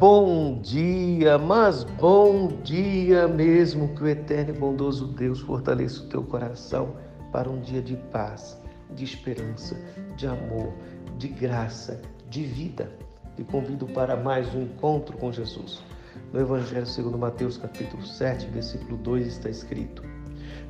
[0.00, 3.94] bom dia, mas bom dia mesmo.
[3.94, 6.96] Que o eterno e bondoso Deus fortaleça o teu coração
[7.30, 8.58] para um dia de paz,
[8.94, 9.76] de esperança,
[10.16, 10.72] de amor,
[11.18, 12.00] de graça,
[12.30, 12.90] de vida.
[13.36, 15.84] Te convido para mais um encontro com Jesus.
[16.32, 20.02] No Evangelho segundo Mateus, capítulo 7, versículo 2 está escrito: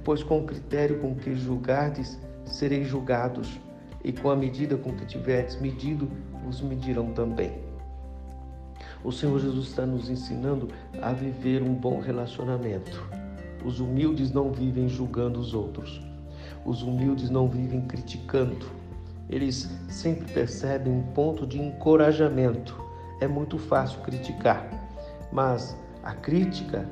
[0.02, 3.60] Pois com o critério com que julgardes, sereis julgados,
[4.02, 6.10] e com a medida com que tiverdes medido,
[6.44, 7.69] vos medirão também.
[9.02, 10.68] O Senhor Jesus está nos ensinando
[11.00, 13.02] a viver um bom relacionamento.
[13.64, 16.00] Os humildes não vivem julgando os outros.
[16.64, 18.66] Os humildes não vivem criticando.
[19.28, 22.78] Eles sempre percebem um ponto de encorajamento.
[23.20, 24.68] É muito fácil criticar,
[25.32, 26.86] mas a crítica,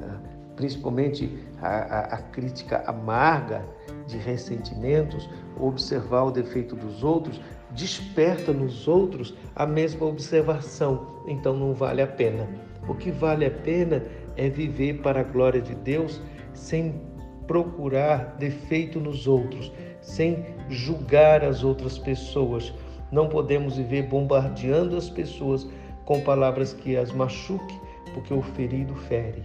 [0.00, 0.18] ah,
[0.56, 3.64] principalmente a, a, a crítica amarga
[4.06, 5.28] de ressentimentos,
[5.60, 7.40] observar o defeito dos outros,
[7.74, 12.48] desperta nos outros a mesma observação, então não vale a pena.
[12.88, 14.02] O que vale a pena
[14.36, 16.20] é viver para a glória de Deus
[16.52, 17.00] sem
[17.46, 22.72] procurar defeito nos outros, sem julgar as outras pessoas.
[23.10, 25.66] Não podemos viver bombardeando as pessoas
[26.04, 27.78] com palavras que as machuque,
[28.14, 29.44] porque o ferido fere.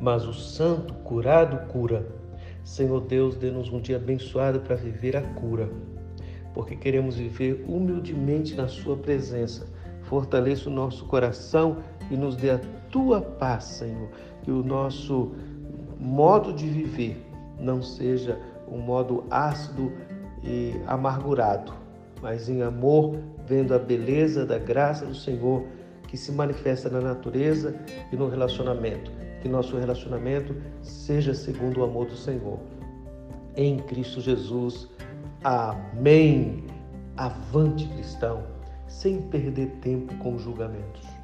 [0.00, 2.06] Mas o santo curado cura.
[2.64, 5.68] Senhor Deus, dê-nos um dia abençoado para viver a cura
[6.54, 9.66] porque queremos viver humildemente na Sua presença.
[10.02, 11.78] Fortaleça o nosso coração
[12.10, 14.08] e nos dê a tua paz, Senhor.
[14.42, 15.32] Que o nosso
[15.98, 17.24] modo de viver
[17.58, 19.92] não seja um modo ácido
[20.42, 21.72] e amargurado,
[22.22, 25.64] mas em amor, vendo a beleza da graça do Senhor
[26.08, 27.74] que se manifesta na natureza
[28.12, 29.12] e no relacionamento.
[29.40, 32.58] Que nosso relacionamento seja segundo o amor do Senhor.
[33.56, 34.88] Em Cristo Jesus.
[35.42, 36.66] Amém.
[37.16, 38.44] Avante, cristão,
[38.86, 41.19] sem perder tempo com julgamentos.